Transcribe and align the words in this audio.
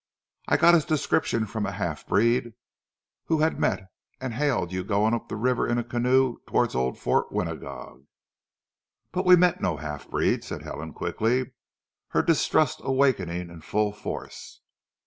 "I 0.47 0.57
got 0.57 0.73
his 0.73 0.83
description 0.83 1.45
from 1.45 1.67
a 1.67 1.71
half 1.73 2.07
breed 2.07 2.53
who 3.25 3.41
had 3.41 3.59
met 3.59 3.85
and 4.19 4.33
hailed 4.33 4.71
you 4.71 4.83
going 4.83 5.13
up 5.13 5.29
the 5.29 5.35
river 5.35 5.67
in 5.67 5.77
a 5.77 5.83
canoe 5.83 6.37
towards 6.47 6.73
Old 6.73 6.97
Fort 6.97 7.31
Winagog." 7.31 8.07
"But 9.11 9.25
we 9.25 9.35
met 9.35 9.61
no 9.61 9.77
half 9.77 10.09
breed," 10.09 10.43
said 10.43 10.63
Helen 10.63 10.91
quickly, 10.93 11.51
her 12.07 12.23
distrust 12.23 12.81
awakening 12.83 13.51
in 13.51 13.61
full 13.61 13.91
force. 13.93 14.61